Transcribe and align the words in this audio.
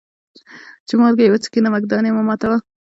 چي 0.87 0.93
مالگه 1.01 1.23
يې 1.23 1.31
وڅکې، 1.31 1.59
نمک 1.65 1.83
دان 1.89 2.03
يې 2.07 2.11
مه 2.15 2.23
ماتوه. 2.27 2.57